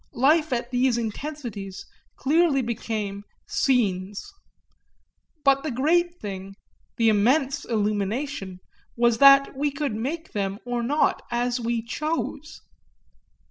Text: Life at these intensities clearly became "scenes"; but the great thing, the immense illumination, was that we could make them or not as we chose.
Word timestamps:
Life 0.17 0.51
at 0.51 0.71
these 0.71 0.97
intensities 0.97 1.85
clearly 2.15 2.63
became 2.63 3.23
"scenes"; 3.45 4.33
but 5.43 5.61
the 5.61 5.69
great 5.69 6.19
thing, 6.19 6.55
the 6.97 7.07
immense 7.09 7.65
illumination, 7.65 8.61
was 8.97 9.19
that 9.19 9.55
we 9.55 9.69
could 9.69 9.93
make 9.93 10.31
them 10.31 10.57
or 10.65 10.81
not 10.81 11.21
as 11.29 11.59
we 11.59 11.83
chose. 11.83 12.61